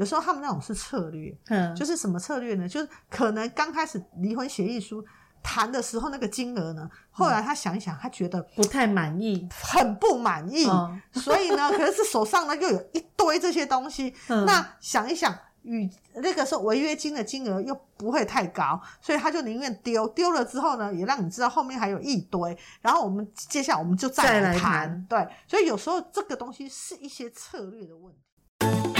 [0.00, 2.66] 有时候他们那种是策略，嗯，就是什么策略呢？
[2.66, 5.04] 就是可能刚开始离婚协议书
[5.42, 15.38] 谈的时候那个金额呢，后来他想一想，他觉得不太满意，很不满意，嗯、所以呢， 可是手上呢又有一堆这些东西，嗯、那想一想。
[15.62, 22.56] 与那个时候违约金的金额又不会太高，所以他就宁愿丢丢了之后呢，也让你知道后面还有一堆。
[22.80, 25.28] 然后我们接下来我们就再来谈，对。
[25.46, 28.99] 所以有时候这个东西是一些策略的问题。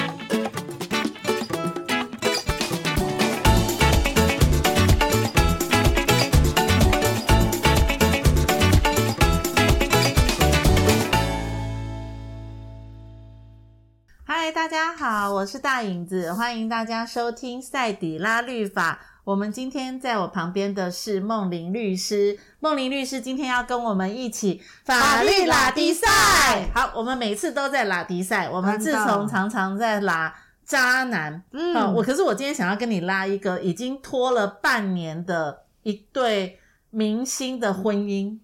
[14.50, 18.98] 嗨，大家好，我是大影子，欢迎大家收听赛底拉律法。
[19.22, 26.68] 我们今天在我旁边的是梦玲律师，梦玲律师今天要跟我们一起法律拉迪赛。
[26.74, 36.58] 好，我们每次都在拉迪赛，我们自从常常在拉渣男，嗯，哦、我可是我今天想要跟你拉一个已经拖了半年的一对
[36.90, 38.40] 明星的婚姻。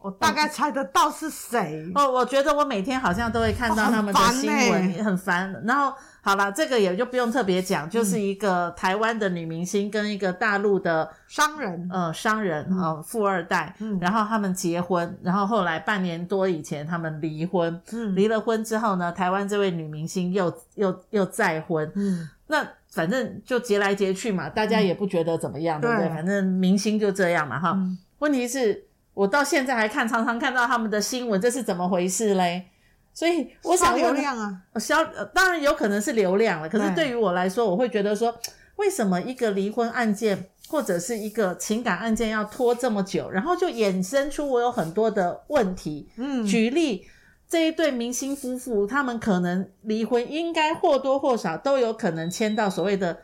[0.00, 13.74] 我大概猜得到是谁哦，我觉得我每天好像都会看到他们的新闻，哦、很烦、欸、然后好了，这个也就不用特别讲，就是一个台湾的女明星跟一个大陆的商人，呃，商人啊、呃，富二代。
[13.80, 17.82] 嗯，然后他们结婚，然后后来半年多以前他们离婚。
[17.92, 21.90] 嗯，离了婚之后呢，台湾这位女明星又又又再婚。
[21.96, 26.08] 嗯，那反正就结来结去嘛，大家也不觉得怎么样，嗯、对不对？
[26.10, 27.98] 反正明星就这样嘛，哈、嗯。
[28.20, 28.84] 问题是。
[29.18, 32.66] 我到现在还看，常常看到他们的新闻，这是怎么回事嘞？
[33.12, 36.68] 所以我想流量啊，消当然有可能是流量了。
[36.68, 38.32] 可是对于我来说，我会觉得说，
[38.76, 43.28] 为什么一个离婚案件或者是一个情感案件要拖这么久？
[43.28, 46.08] 然后就衍生出我有很多的问题。
[46.16, 47.04] 嗯，举例
[47.48, 53.18] 这一对明星夫妇，他们可能离婚，应该或多或少都有可能签到所谓的。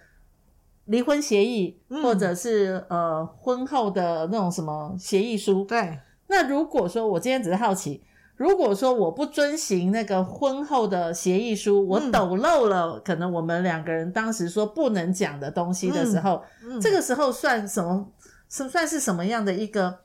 [0.87, 5.65] 离婚协议，或者是、嗯、呃婚后的那种什么协议书。
[5.65, 5.99] 对。
[6.27, 8.03] 那如果说我今天只是好奇，
[8.37, 18.09] 如果说我不遵循那个婚后的协议书，我抖漏了可能我们两个人当时说不能讲的东西的时候，嗯嗯、这个时候算什么？
[18.49, 19.99] 是算是什么样的一个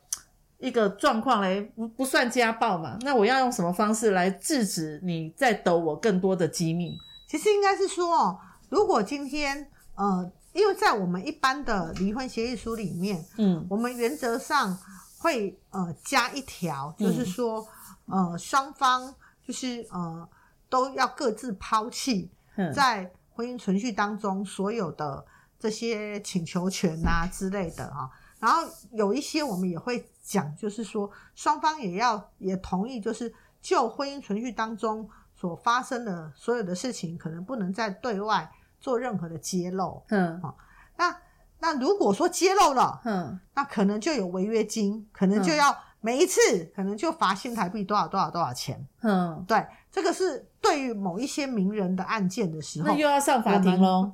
[0.60, 1.62] 一个状况嘞？
[1.76, 2.98] 不不算家暴嘛？
[3.02, 6.98] 那我要用什么方式来制止你再抖我更多的机密？
[7.30, 8.40] 其实应该是说，
[8.70, 10.32] 如果今天呃。
[10.54, 14.78] 因为在我们一般的离婚协议书里面，嗯，我们原则上
[15.20, 17.68] 会呃加一条，就是说，
[18.08, 19.14] 嗯、呃双方
[19.46, 20.28] 就是呃
[20.68, 22.30] 都要各自抛弃
[22.74, 25.24] 在婚姻存续当中所有的
[25.60, 28.10] 这些请求权啊之类的啊。
[28.40, 38.50] 然后有一些我们也会讲，就是说双方也要也同意，就是就婚姻存续当中所发生的所有的事情，可能不能再对外。
[38.80, 40.58] 做任何的揭露，嗯，好，
[40.98, 41.16] 那
[41.60, 46.40] 那如果说揭露了，嗯，那可能就有违约金，可能就要每一次
[46.74, 54.14] 可能就罚新台币多少多少多少钱，嗯，对，这个是对于某一些名人的案件的时候，那又要上法庭喽，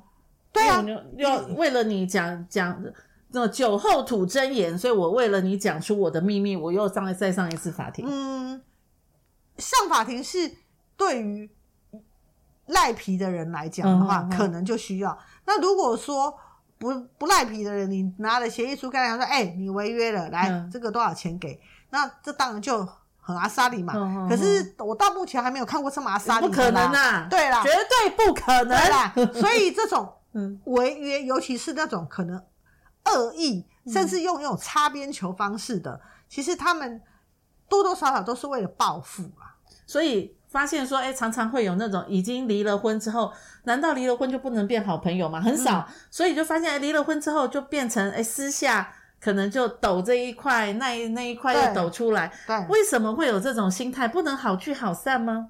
[0.52, 0.84] 对啊，
[1.16, 2.82] 要为了你讲讲
[3.28, 8.60] 那酒后吐真言，所以我为了你讲出我的秘密，我又上再上一次法庭，嗯，
[9.58, 10.52] 上法庭是
[10.96, 11.48] 对于。
[12.66, 15.16] 赖皮的人来讲的话，可能就需要。
[15.44, 16.36] 那如果说
[16.78, 21.60] 不不赖皮的人，你拿了协议书跟他说：“哎、欸，你违约了，来、嗯、这个多少钱给？”
[21.90, 22.86] 那这当然就
[23.20, 24.26] 很阿莎里嘛。
[24.28, 26.48] 可是我到目前还没有看过这么阿莎里的。
[26.48, 27.28] 不可能啊！
[27.30, 29.12] 对啦，绝对不可能啦。
[29.32, 30.12] 所以这种
[30.66, 32.36] 违约，尤其是那种可能
[33.04, 37.00] 恶意，甚至用那种擦边球方式的，其实他们
[37.68, 39.54] 多多少少都是为了报复啊。
[39.86, 40.35] 所以。
[40.56, 43.30] 发现说，哎，常常会有那种已经离了婚之后，
[43.64, 45.38] 难道离了婚就不能变好朋友吗？
[45.38, 48.90] 很少，嗯、所以就发现，哎，离了婚之后就变成，哎，私下
[49.20, 52.32] 可能就抖这一块，那一那一块又抖出来。
[52.46, 54.08] 对，为什么会有这种心态？
[54.08, 55.48] 不能好聚好散吗？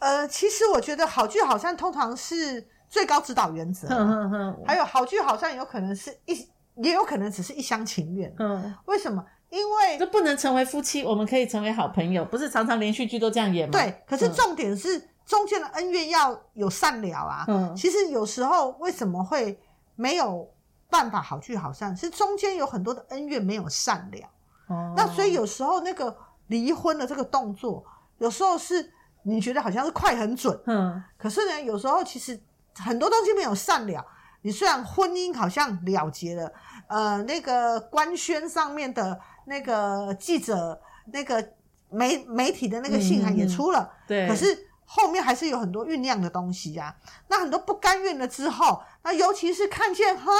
[0.00, 3.88] 呃，其实我觉得好聚好散通常是最高指导原则。
[3.88, 6.46] 呵呵呵，还有好聚好散有可能是一，
[6.82, 8.30] 也有可能只是一厢情愿。
[8.38, 9.24] 嗯，为什么？
[9.52, 13.72] 因为这不能成为夫妻，我们可以成为好朋友，不是常常连续剧都这样演吗？
[13.72, 17.44] 对，可是重点是、嗯、中间的恩怨要有善了啊。
[17.46, 19.60] 嗯，其实有时候为什么会
[19.94, 20.50] 没有
[20.88, 24.28] 办法好聚好散，是中间有很多的恩怨没有善了。
[24.68, 26.16] 哦，那所以有时候那个
[26.46, 27.84] 离婚的这个动作，
[28.16, 28.90] 有时候是
[29.22, 32.40] 你觉得好像是快很准，嗯，可是呢，有时候其实
[32.76, 34.02] 很多东西没有善了。
[34.44, 36.50] 你虽然婚姻好像了结了，
[36.88, 39.20] 呃，那个官宣上面的。
[39.46, 40.80] 那个记者，
[41.12, 41.52] 那个
[41.90, 44.28] 媒媒体的那个信函也出了，对。
[44.28, 46.96] 可是后面还是有很多酝酿的东西呀、啊。
[47.28, 50.32] 那很多不甘愿了之后，那尤其是看见哈，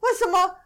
[0.00, 0.56] 为什么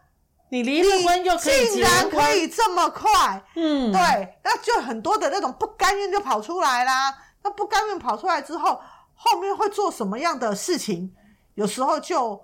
[0.49, 3.45] 你离了婚就可以竟然可以这么快？
[3.57, 7.17] 嗯，对，那就很多的那种不甘愿就跑出来啦。
[7.43, 8.81] 那不甘愿跑出来之后，
[9.15, 11.13] 后面会做什么样的事情？
[11.55, 12.41] 有时候就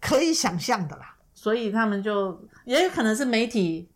[0.00, 1.16] 可以想象的啦。
[1.32, 3.90] 所以他们就也有可能是媒体，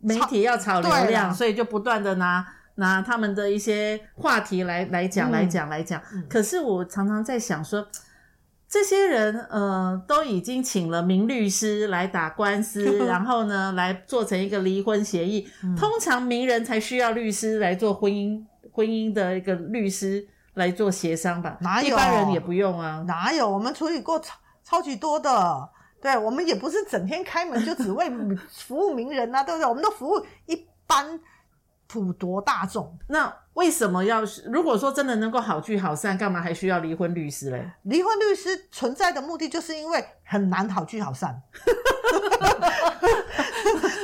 [0.00, 2.46] 媒体要炒流量，所以就不断的拿
[2.76, 6.00] 拿他们的一些话题来来讲、嗯、来讲来讲。
[6.28, 7.86] 可是我常常在想说，
[8.68, 15.48] 这些人呃都已经请了名律师来打官司， 然后呢来做成一个离婚协议。
[15.62, 21.56] 嗯、通常名人才需要律师来做婚姻婚姻的一个律师来做协商吧？
[21.60, 21.88] 哪有？
[21.88, 23.02] 一般人也不用啊？
[23.06, 23.48] 哪有？
[23.48, 25.70] 我们处理过超超级多的。
[26.06, 28.08] 对，我们也不是整天开门就只为
[28.48, 29.66] 服务名人啊，对不对？
[29.66, 31.18] 我们都服务一般
[31.88, 32.96] 普罗大众。
[33.08, 34.22] 那为什么要？
[34.46, 37.72] 如果说真的能够好聚好散，干嘛还需要离婚律师嘞？
[37.82, 41.42] 离婚律师存在的目的，就是因为很难好聚好散。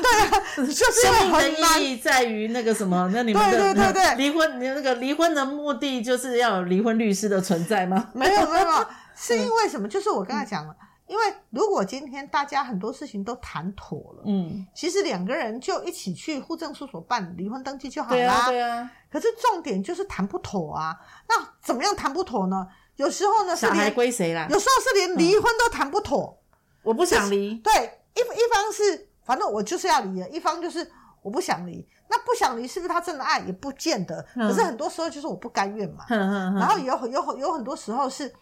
[0.03, 1.51] 对啊，就是生命的
[1.81, 3.09] 意义在于那个什么？
[3.15, 8.09] 那你们的对对对对离婚，你那个离婚的目的就是要有离婚律师的存在吗？
[8.13, 9.87] 没有没有， 是因为什么？
[9.87, 10.75] 就是我刚才讲了。
[10.81, 18.17] 嗯因为如果今天大家很多事情都谈妥了，嗯，其实两个人就一起去户政事务所办离婚登记就好啦。
[18.17, 18.91] 对啊，对啊。
[19.11, 20.97] 可是重点就是谈不妥啊。
[21.29, 22.67] 那怎么样谈不妥呢？
[22.97, 24.47] 有时候呢，小孩归谁啦？
[24.49, 26.39] 有时候是连离婚都谈不妥。
[26.83, 27.57] 我不想离。
[27.57, 27.73] 对，
[28.15, 30.91] 一一方是反正我就是要离了，一方就是
[31.21, 31.87] 我不想离。
[32.09, 33.41] 那不想离是不是他真的爱？
[33.41, 34.25] 也不见得。
[34.35, 36.05] 可是很多时候就是我不甘愿嘛。
[36.09, 38.33] 然后有有有很多时候是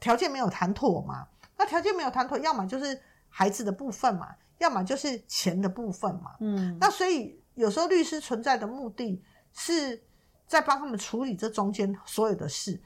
[0.00, 1.26] 条件没有谈妥嘛。
[1.56, 6.32] 那条件没有谈妥，要么就是孩子的部分嘛，要么就是钱的部分嘛。
[6.40, 9.22] 嗯，那所以有时候律师存在的目的
[9.52, 10.02] 是
[10.46, 12.80] 在帮他们处理这中间所有的事。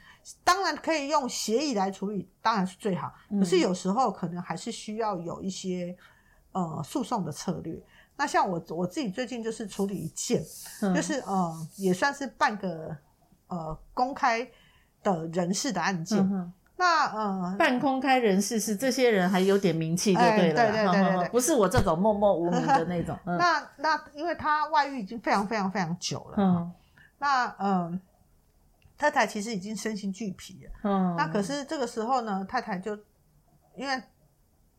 [0.45, 3.13] 当然可以用协议来处理，当然是最好。
[3.31, 5.97] 可是有时候可能还是需要有一些
[6.53, 7.83] 呃诉讼的策略。
[8.17, 10.45] 那像我我自己最近就是处理一件，
[10.83, 12.95] 嗯、就是呃也算是半个
[13.49, 14.47] 呃公开
[15.03, 16.19] 的人事的案件。
[16.19, 23.15] 嗯那呃，半公开人士是这些人还有点名气就对了，欸、对对对对对， 不是我这种默默无名的那种。
[23.27, 26.73] 嗯、那那因为他外遇已经非常非常非常久了，嗯，
[27.19, 28.01] 那嗯、呃，
[28.97, 32.99] 太太其实已经身心俱疲了，嗯，那可是这个时候呢，太太就
[33.77, 34.03] 因为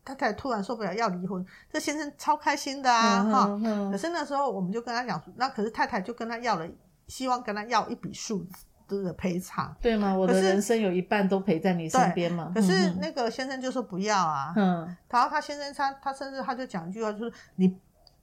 [0.04, 6.68] 太太突然受不了要离婚，这先生超开心的啊，哈、嗯，嗯、可是那时候我们就跟他讲，那可是太太就跟他要了，
[7.06, 8.64] 希望跟他要一笔数字。
[9.00, 10.12] 的赔偿对吗？
[10.12, 12.50] 我的人生有一半都陪在你身边嘛。
[12.52, 14.52] 可是那个先生就说不要啊。
[14.56, 14.96] 嗯。
[15.08, 17.78] 然后他先生他他甚至他就讲一句话，就是你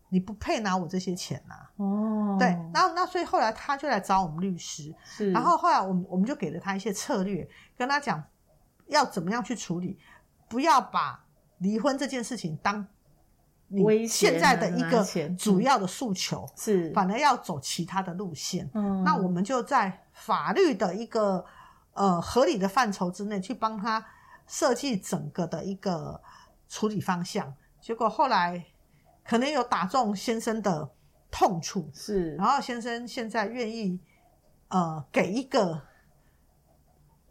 [0.09, 1.71] 你不配拿我这些钱呐、啊。
[1.77, 2.37] 哦。
[2.37, 2.47] 对。
[2.73, 4.93] 然后那所以后来他就来找我们律师。
[5.05, 5.31] 是。
[5.31, 8.21] 然后后来我们我们就给了他一些策略，跟他讲
[8.87, 9.97] 要怎么样去处理，
[10.49, 11.23] 不要把
[11.59, 12.85] 离婚这件事情当
[13.69, 15.05] 你现在的一个
[15.37, 18.69] 主要的诉求，是反而要走其他的路线。
[18.73, 19.03] 嗯。
[19.03, 20.03] 那我们就在。
[20.19, 21.45] 法律的一个
[21.93, 24.05] 呃合理的范畴之内，去帮他
[24.45, 26.21] 设计整个的一个
[26.67, 28.65] 处理方向，结果后来
[29.23, 30.89] 可能有打中先生的
[31.31, 33.97] 痛处，是，然后先生现在愿意
[34.67, 35.81] 呃给一个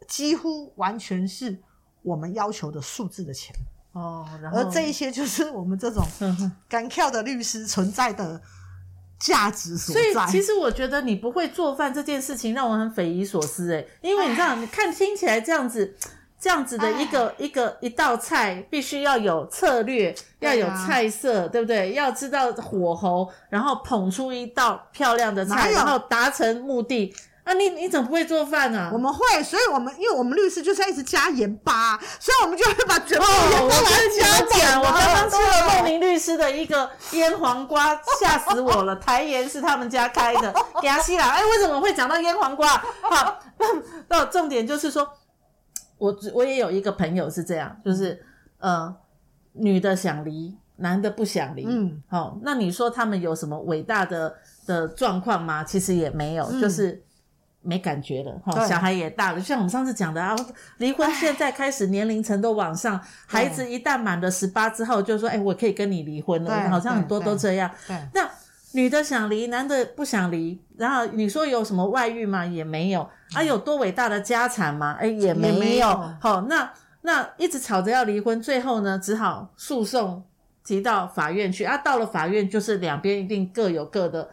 [0.07, 1.61] 几乎完全是
[2.01, 3.55] 我们要求的数字的钱
[3.99, 6.05] 哦，然后而这一些就是我们这种
[6.69, 8.41] 敢跳的律师存在的。
[9.21, 10.01] 价值所在。
[10.13, 15.93] 所以，其实我觉得你不会做饭这件事情让我很匪夷所思哎，因为你知道，你看听起来这样子，
[16.39, 21.91] 这样子的一个一个一道菜，必须要有策略，要有菜色，对不对？
[21.91, 27.13] 要知道火候，然后捧出一道漂亮的菜，然后达成目的。
[27.49, 28.91] 啊，你你怎么不会做饭呢？
[28.93, 34.79] 我们会，所以我们因为我们律师就是要一直加盐巴，所以我们就会把全部盐巴来加讲。
[34.79, 38.95] 我刚刚吃了梦玲律师的一个腌黄瓜，吓死我了！
[38.97, 41.23] 台盐是他们家开的，给他吸了。
[41.23, 42.67] 哎，为什么会讲到腌黄瓜？
[42.67, 43.39] 好，
[44.09, 45.09] 那重点就是说，
[45.97, 48.23] 我我也有一个朋友是这样，就是
[48.59, 48.95] 呃，
[49.53, 51.65] 女的想离，男的不想离。
[51.67, 54.35] 嗯，好，那你说他们有什么伟大的
[54.67, 55.63] 的状况吗？
[55.63, 57.03] 其实也没有，嗯、就是。
[57.61, 60.33] 没感觉了哈，小孩也大了，就像我们上次讲的啊，
[60.77, 67.69] 离婚现在开始年龄层都往上，孩子一旦满了十八之后，就说哎，我可以跟你离婚了，好像很多都这样。
[68.13, 68.29] 那
[68.71, 72.45] 女的想离，男的不想离，然后你说有什么外遇吗？
[72.45, 74.95] 也没有啊，有多伟大的家产吗？
[74.99, 75.87] 哎，也没有。
[76.21, 80.23] 好，那那一直吵着要离婚，最后呢，只好诉讼
[80.63, 84.29] 提到法院去啊，到了法院就是两边一定各有各的。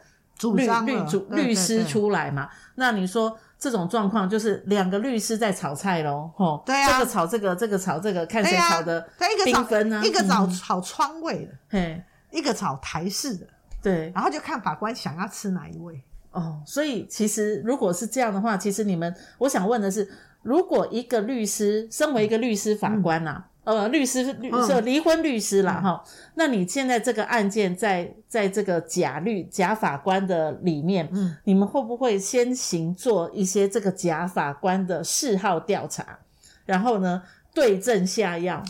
[0.55, 2.49] 律律主律师出来嘛？
[2.75, 10.03] 那你说这种状况就是两个律师在炒菜喽，吼，对啊，这个炒这个，这个炒这个，看谁炒的缤纷呢？
[10.05, 13.47] 一个炒炒川味的，嘿，一个炒台式的，
[13.83, 16.03] 对，然后就看法官想要吃哪一位。
[16.33, 20.07] 哦，所以其实如果是这样的话，其实你们，我想问的是，
[20.43, 36.21] 如果一个律师身为一个律师法官呐、啊，嗯、呃，律师律是离婚律师啦，哈、嗯，那你现在这个案件在在这个假律假法官的里面，嗯，你们会不会先行做一些这个假法官的嗜好调查，
[36.65, 37.21] 然后呢
[37.53, 38.63] 对症下药？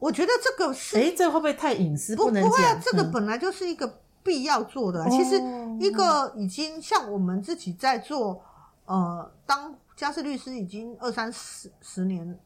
[0.00, 2.16] 我觉得这个是，哎，这个会不会太隐私？
[2.16, 5.04] 不，不能，不会啊，这个本来就是一个必要做的。
[5.04, 5.40] 嗯、其实
[5.78, 8.42] 一个已经像我们自己在做，
[8.86, 12.36] 呃，当家事律师已经二三十十年，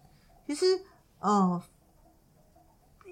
[0.46, 0.66] 其实。
[1.24, 1.62] 呃，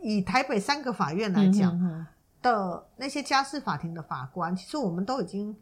[0.02, 2.06] 以台北三个法院来讲
[2.42, 5.56] 的那些家事法庭的法官，其实我们都已经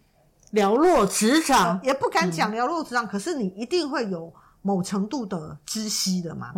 [0.53, 3.07] 寥落指掌，也不敢讲寥落指掌。
[3.07, 6.53] 可是你一定会有某程度的知悉的嘛。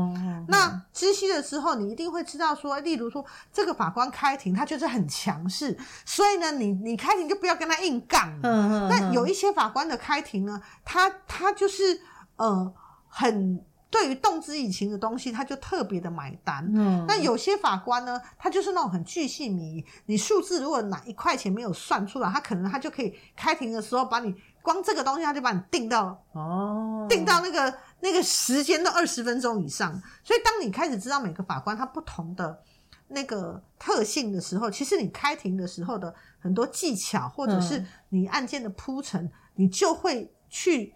[0.49, 3.23] 那知悉的时候，你一定会知道说，例如说
[3.53, 8.33] 这个法官开庭，他就是很强势，所以呢，你你开庭就不要跟他硬杠。
[8.43, 12.01] 嗯嗯那有一些法官的开庭呢，他他就是
[12.37, 12.73] 呃
[13.09, 13.63] 很。
[13.93, 16.67] 对于动之以情的东西，他就特别的买单。
[16.75, 19.85] 嗯，那有些法官呢，他就是那种很巨细靡遗。
[20.07, 29.93] 你数字如果哪一块钱没有算出来，他可能他就可以开庭的时候把你光这个东西，他就把你定到哦，定到那个那个时间到二十分钟以上。
[30.25, 32.63] 所以当你开始知道每个法官他不同的
[33.09, 40.95] 那个特性的时候，其实你开庭的时候的很多技巧，或者是你案件的铺陈，你就会去。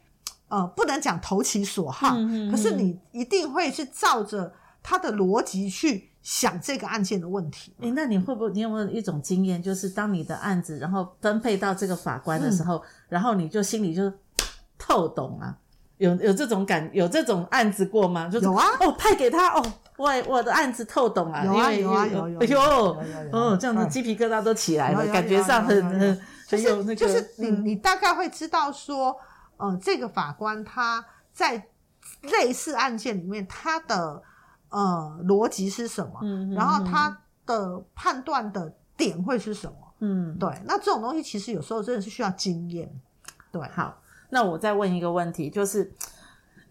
[0.48, 2.16] 呃，不能讲投其所好，
[2.50, 7.72] 可是你一定会是照着他的逻辑去想这个案件的问题。
[7.80, 14.12] 诶，那你会不会，你有没有一种经验，就是当你的案子然后分配到这个法官的时候，嗯、然后你就心里就
[14.78, 15.56] 透懂啊？
[15.98, 18.28] 有有这种感，有这种案子过吗？
[18.28, 22.60] 就是、有啊，哦，派给他哦，我我的案子透懂啊，有啊有啊有有，哎呦，
[23.32, 29.16] 哦，这样子鸡皮疙瘩都起来了，感觉上很很很有那个，就是你你大概会知道说。
[29.56, 31.68] 呃，这个法官他在
[32.22, 34.22] 类似案件里面，他的
[34.68, 36.18] 呃逻辑是什么？
[36.22, 39.76] 嗯，然后他的判断的点会是什么？
[40.00, 40.50] 嗯，对。
[40.64, 42.90] 那这种东西其实有时候真的是需要经验。
[43.50, 45.92] 对，好，那我再问一个问题，就是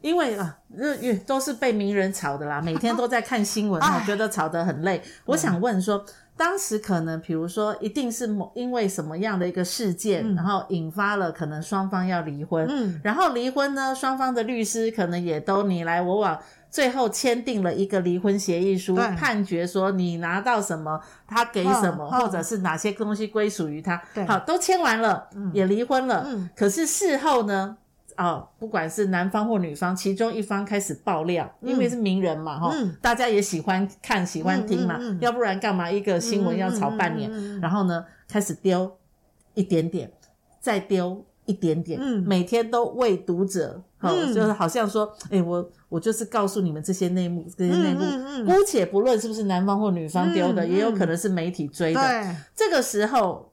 [0.01, 5.03] 因为啊，日月都是被名人炒的啦，每天都在看新闻， 我觉得炒得很累。
[5.25, 6.05] 我想问说。
[6.37, 16.37] 当时可能，比如说，一定是某因为什么样的一个事件，嗯、然后引发了可能双方要离婚，嗯，然后离婚呢，双方的律师可能也都你来我往，
[16.69, 24.25] 最后签订了一个离婚协议书，判决说你拿到什么，他给什么，或者是哪些东西归属于他，对。
[24.25, 27.77] 好，都签完了，嗯、也离婚了，嗯，可是事后呢？
[28.17, 37.59] 哦，不管是男方或女方，其中一方开始爆料，嗯、因为是名人嘛，哈、嗯，大家也喜欢看、喜欢听嘛，要不然干嘛一个新闻要炒半年？
[37.59, 38.97] 然后呢，开始丢
[39.53, 40.11] 一点点，
[40.59, 53.51] 再丢一点点，嗯、每天都为读者，哈、嗯，就是好像说，哎，我我就是告诉你们这些内幕，这些内幕，姑且不论是不是男方或女方丢的，也有可能是媒体追的，这个时候。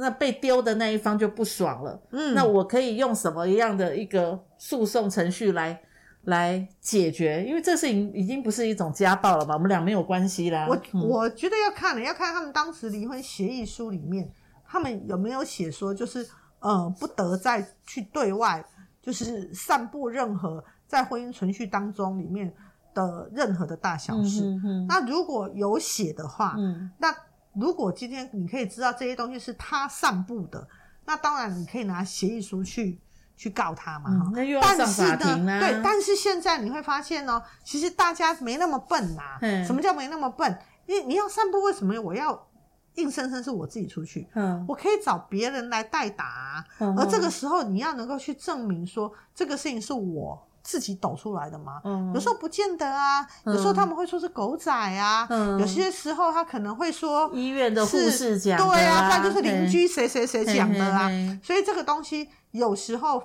[0.00, 5.80] 那被丢的那一方就不爽了，嗯，那我可以用什么样的一个诉讼程序来
[6.22, 7.44] 来解决？
[7.44, 10.66] 因为这事情已经不是一种家暴了嘛，我们俩没有关系啦。
[10.68, 14.30] 我、嗯、我觉得要看了，要看他们当时离婚协议书里面，
[14.64, 16.24] 他们有没有写说，就是
[16.60, 18.64] 呃，不得再去对外
[19.02, 22.54] 就是散布任何在婚姻存续当中里面
[22.94, 24.42] 的任何的大小事。
[24.44, 27.12] 嗯、哼哼，那如果有写的话，嗯，那。
[27.54, 30.68] 如果今天你可以知道这些东西是他散布的，
[31.04, 33.00] 那当然你可以拿协议书去
[33.36, 34.10] 去告他嘛。
[34.10, 35.60] 哈、嗯，那又要上法庭呢？
[35.60, 39.38] 对，但是现在你会发现哦，其实大家没那么笨呐、啊。
[39.40, 39.64] 嗯。
[39.64, 40.58] 什么叫没那么笨？
[40.86, 42.48] 你你要散布，为什么我要
[42.94, 44.28] 硬生生是我自己出去？
[44.34, 44.64] 嗯。
[44.68, 50.47] 我可以找别人来代打、啊，嗯、而这个时候你要能够去证明说这个事情是我。
[50.62, 51.80] 自己抖出来的吗？
[51.84, 53.26] 嗯，有时候不见得啊。
[53.46, 55.26] 有时候他们会说是狗仔啊。
[55.30, 61.08] 嗯，有些时候他可能会说医院的护士讲的，对啊，那就是邻居谁谁谁讲的啊。
[61.42, 63.22] 所以这个东西有时候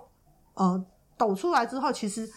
[0.54, 0.86] 呃
[1.18, 2.30] 抖出来之后，其实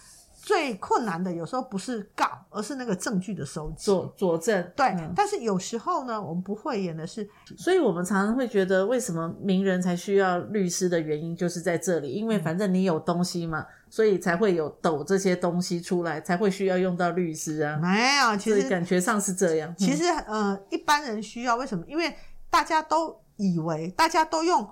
[0.42, 4.72] 最困难的有时候不是告，而是那个证据的收集、佐佐证。
[4.76, 13.66] 对，但是有时候呢，我们不会演的是，所以我们常常会觉得，为什么名人才需要律师的原因，就是在这里，因为反正你有东西嘛。
[13.88, 17.78] 所以才会有抖这些东西出来，才会需要用到律师啊。
[17.78, 19.74] 没有，其实感觉上是这样。
[19.76, 21.84] 其实，呃，一般人需要为什么？
[21.86, 22.14] 因为
[22.50, 24.68] 大家都以为，大家都用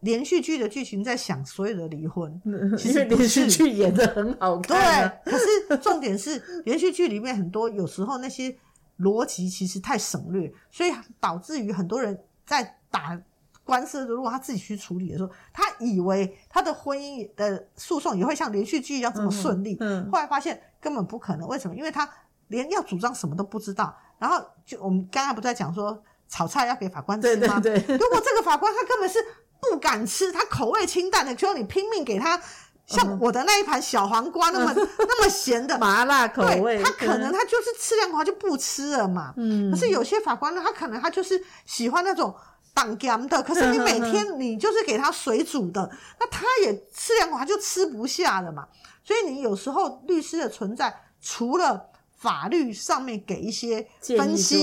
[0.00, 2.40] 连续剧的剧情在想所有的离婚，
[2.78, 5.12] 其实连续剧演的很好看，啊。
[5.24, 8.56] 对，可是重点是连续剧里面很多有时候那些
[9.00, 13.20] 逻辑其实太省略，所以导致于很多人在打
[13.66, 21.48] 官司如果他自己去处理的时候，他以为他的婚姻的诉讼也会像连续剧一样这么顺利，嗯嗯，后来发现根本不可能。
[21.48, 21.74] 为什么？
[21.74, 22.08] 因为他
[22.46, 23.92] 连要主张什么都不知道。
[24.18, 27.58] 然后就我们刚刚不在讲说炒菜要给法官吃吗？
[27.60, 27.96] 对对对。
[27.98, 29.18] 如果这个法官他根本是
[29.60, 32.40] 不敢吃，他口味清淡的，就你拼命给他
[32.86, 39.34] 像我的那一盘小黄瓜那么、嗯、 那么咸的麻辣口味，他可能他就是吃两口就不吃了嘛。
[39.36, 39.72] 嗯。
[39.72, 42.34] 可是有些法官呢，他可能他就是喜欢那种
[42.76, 48.68] 挡咸的，可是你每天你就是给他水煮的，嗯、那他也吃两口他就吃不下了嘛。
[49.02, 54.62] 所以你有时候律师的存在，除了法律上面给一些分析，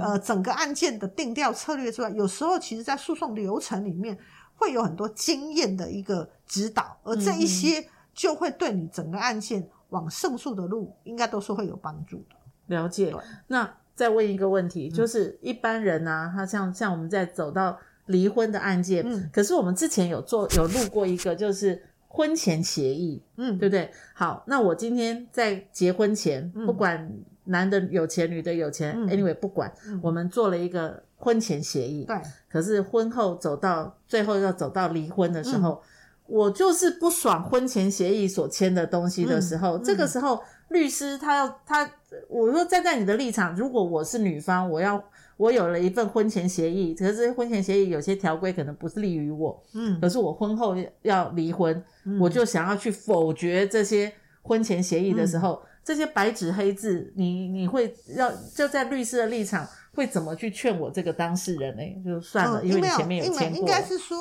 [0.00, 4.16] 呃，整个案件的定调策略之外，有时候其实在诉讼流程里面
[4.54, 7.84] 会有很多经验的一个指导，而这一些
[8.14, 12.36] 就会对你整个案件往胜诉的路，应该都是会有帮助的。
[12.66, 13.12] 了解。
[13.48, 21.82] 那再问一个问题，就是一般人啊，他像像我们在走到离婚的案件，嗯，可是我们之前有做有录过一个，就是。
[22.14, 23.90] 婚前协议，嗯，对不对？
[24.12, 27.10] 好，那我今天在结婚前，嗯、不管
[27.44, 32.14] 男的有钱，女的有钱，嗯，anyway 不管，嗯，我们做了一个婚前协议，对。
[32.50, 35.80] 可是婚后走到最后要走到离婚的时候，嗯，
[36.26, 40.38] 我就是不爽婚前协议所签的东西的时候，嗯，这个时候
[40.72, 41.88] 律师他要他，
[42.28, 45.02] 我说站在你的立场，如果我是女方，我要。
[45.38, 54.12] 我有了一份婚前协议，可是婚前协议有些条规可能不是利于我，嗯，可是我婚后要离婚，嗯，我就想要去否决这些
[54.42, 61.82] 婚前协议的时候，嗯，这些白纸黑字，你你会要就在律师的立场会怎么去劝我这个当事人呢？
[62.04, 63.58] 就算了，嗯，因为你前面有签过。
[63.58, 64.16] 应该是说，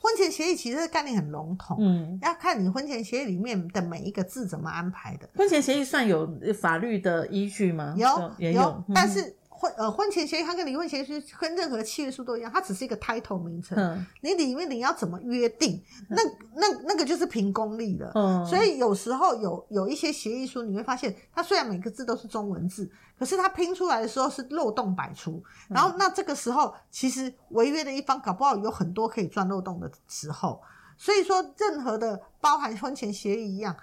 [0.00, 5.28] 婚前协议其实概念很笼统，嗯，要看你婚前协议里面的每一个字怎么安排的。
[5.36, 6.28] 婚前协议算有
[6.60, 7.94] 法律的依据吗？
[7.96, 9.36] 有，有，但是。
[9.60, 13.76] 婚呃婚前协议，它跟离婚协议书跟任何契约书都一样，它只是一个 title 名称。
[13.78, 16.22] 嗯，你里面你要怎么约定，那
[16.54, 18.10] 那那个就是凭功力了。
[18.14, 25.42] 嗯，所以有时候有有一些协议书，你会发现它虽然每个字都是中文字，可是它拼出来的时候是漏洞百出。
[25.68, 30.62] 然后那这个时候，其实违约的一方搞不好有很多可以钻漏洞的时候。
[30.96, 33.74] 所以说，任何的包含婚前协议一样，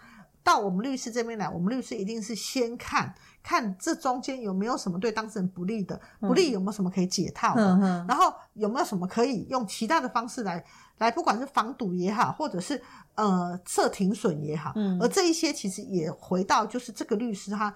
[0.48, 3.14] 到我们律师这边来，我们律师一定是先看。
[3.44, 10.64] 看这中间有没有什么对当事人不利的，不利有没有什么可以解套的，嗯、然后有没有什么可以用其他的方式来
[10.98, 12.82] 来，不管是防堵也好，或者是
[13.16, 17.74] 呃设停损也好，嗯，而这一些其实也回到就是这个律师他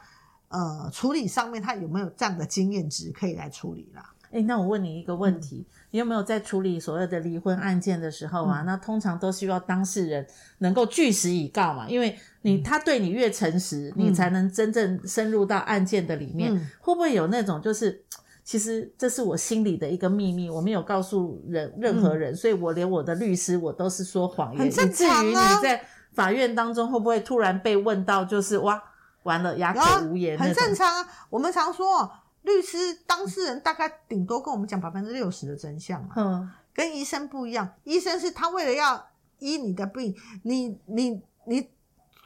[0.50, 4.14] 呃处理上面他有没有这样的经验值可以来处理啦。
[4.32, 8.62] 诶，那我问你一个问题，嗯、你有没有在处理所谓的离婚案件的时候啊？
[8.62, 10.26] 嗯、那通常都需要当事人
[10.60, 16.56] 能够据实以告嘛，因为你他对你越诚实，嗯、你才能真正深入到案件的里面。
[16.56, 18.04] 嗯、会不会有那种就是，
[18.44, 24.62] 其实这是我心里的一个秘密，我没有告诉人任何人，嗯、所以我连我的律师我都是说谎言。
[24.62, 25.24] 很正常啊。
[25.24, 28.82] 以至于你在法院当中会不会突然被问到，就是哇，
[29.24, 30.40] 完了哑口无言？
[30.40, 32.10] 很正常啊，我们常说。
[32.44, 39.08] 律师当事人大概顶多跟我们讲百分之六十的真相嘛，嗯，跟医生不一样，医生是他为了要
[39.40, 41.70] 医你的病，你你你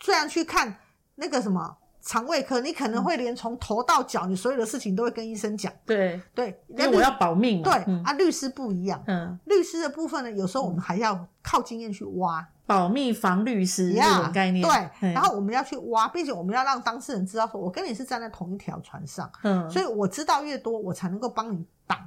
[0.02, 0.78] 虽然去看
[1.16, 6.22] 那个什么肠胃科，你可能会连从头到脚，你所有的事情都会跟医生讲，对。
[6.34, 12.48] 对，因为我要保命嘛，对、嗯、啊，律师不一样，嗯，律师的部分呢，有时候我们还要靠经验去挖。
[12.66, 14.68] 保密防律师这种概念，
[15.00, 22.00] 对，然后我们要去挖，并且我们要让当事人知道，说我跟你是站在同一条船上，嗯，所以我知道越多，我才能够帮你挡，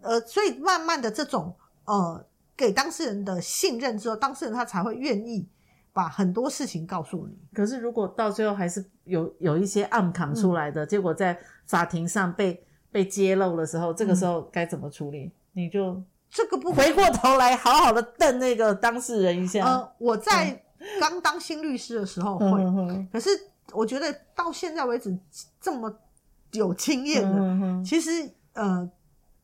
[0.00, 2.24] 呃，所以慢慢的这种呃
[2.56, 5.46] 给当事人的信任之后，当事人他才会愿意
[5.92, 7.38] 把很多事情告诉你。
[7.52, 15.24] 可是如果到最后还是有有一些暗扛出来的，嗯，结果在法庭上被被揭露的时候，这个时候该怎么处理？
[15.26, 16.02] 嗯，你就。
[16.30, 19.64] 这个不回过头来好好的瞪那个当事人一下。
[19.64, 20.62] 呃，我在
[21.00, 23.30] 刚当新律师的时候会，嗯、可是
[23.72, 25.16] 我觉得到现在为止
[25.60, 25.92] 这么
[26.52, 28.10] 有经验的，嗯、其实
[28.52, 28.88] 呃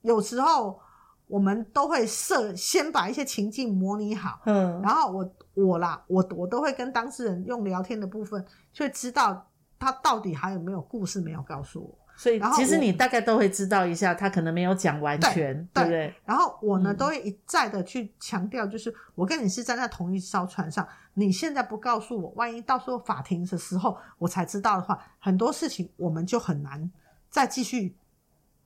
[0.03, 0.79] 有时候
[1.27, 11.99] 我们都会设先把一些情境模拟好，嗯，然后我我啦，我我都会跟当事人用聊天的部分，就会知道他到底还有没有故事没有告诉我。
[12.17, 16.15] 所以其实你大概都会知道一下，他可能没有讲完全，对，对不对？
[16.25, 26.89] 然后我呢，都会一再的去强调，就是我跟你是站在同一艘船上，你现在不告诉我，万一到时候法庭的时候我才知道的话，很多事情我们就很难
[27.29, 27.97] 再继续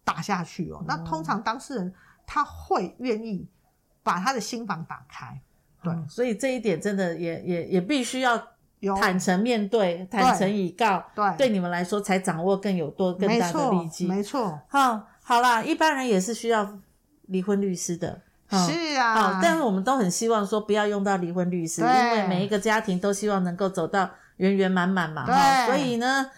[0.05, 0.85] 打下去哦。
[0.87, 1.95] 那通常当事人
[2.27, 3.49] 他会愿意
[4.03, 5.41] 把他的心房打开。
[5.83, 8.37] 对，嗯、所以这一点真的也也也必须要
[9.01, 11.05] 坦诚面对，坦诚以告。
[11.15, 14.07] 对，对你们来说才掌握更有多更大的力气。
[14.07, 14.61] 没错。
[14.69, 16.79] 好，好啦，一般人也是需要
[17.27, 18.21] 离婚律师的。
[18.51, 19.15] 是啊。
[19.15, 25.27] 好，但是我们都很希望说不要用到离婚律师，因为每一个家庭都希望能够走到圆圆满满嘛。
[25.27, 25.67] 对。
[25.67, 26.31] 所以呢，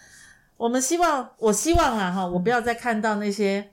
[0.57, 3.69] 我们希望，我希望啊，哈，我不要再看到那些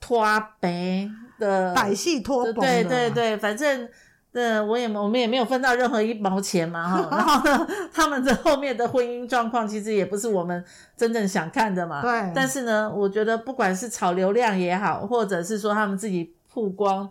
[0.00, 0.24] 拖
[0.60, 2.54] 白的百戏拖棚。
[2.54, 3.88] 对对对，反正。
[4.30, 10.62] 对，我也我们也没有分到任何一毛钱嘛，哈，然后呢， 他们的后面的婚姻状况其实也不是我们
[10.96, 12.02] 真正想看的嘛。
[12.02, 12.30] 对。
[12.34, 17.08] 但是呢，我觉得不管是炒流量也好，或者是说他们自己曝光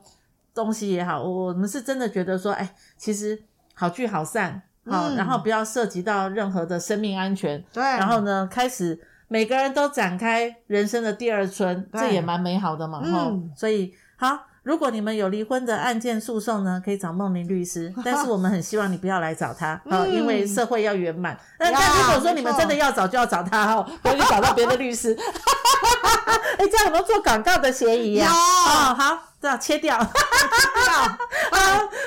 [0.54, 3.42] 东西也好，我们是真的觉得说，哎，其实
[3.74, 7.62] 好聚好散，好，嗯，然后不要涉及到任何的生命安全。
[7.74, 7.84] 对。
[7.84, 13.52] 然后呢，开始每个人都展开人生的第二春，这也蛮美好的嘛，哈，嗯。
[13.56, 14.46] 所以好。
[14.68, 21.40] 如果你们有离婚的案件诉讼呢，可以找孟玲律师， 但是我们很希望你不要来找他，嗯、因为社会要圆满。
[21.58, 25.18] 那但如果说你们真的要找，就要找他哦，不要去找到别的律师。
[26.60, 28.92] 哎、欸，这样有没有做广告的嫌疑呀、啊？
[28.92, 29.98] 哦，好，这样切掉。
[29.98, 30.06] 好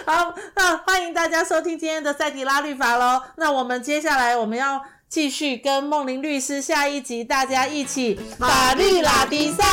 [0.05, 3.23] 好，那欢迎大家收听今天的赛迪拉律法喽。
[3.37, 9.65] 那我们接下来我们要继续跟孟玲律师下一集，大家一起法律拉迪赛，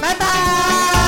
[0.00, 1.01] 拜拜。